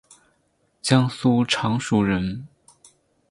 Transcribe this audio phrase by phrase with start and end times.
[0.81, 2.47] 江苏常熟人。